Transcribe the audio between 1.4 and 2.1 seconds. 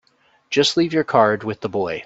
with the boy.